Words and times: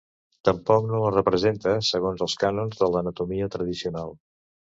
Tampoc 0.47 0.85
no 0.91 1.01
les 1.01 1.13
representa 1.15 1.75
segons 1.89 2.25
els 2.27 2.37
cànons 2.45 2.81
de 2.81 2.89
l'anatomia 2.95 3.51
tradicional. 3.57 4.17